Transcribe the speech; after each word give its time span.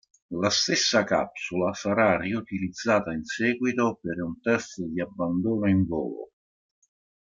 La 0.43 0.49
stessa 0.49 1.03
capsula 1.03 1.75
sarà 1.75 2.17
riutilizzata 2.17 3.11
in 3.11 3.23
seguito 3.23 3.99
per 4.01 4.19
un 4.23 4.41
test 4.41 4.81
di 4.85 4.99
abbandono 4.99 5.69
in 5.69 5.85
volo. 5.85 6.31